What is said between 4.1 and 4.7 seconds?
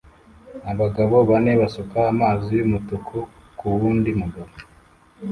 mugabo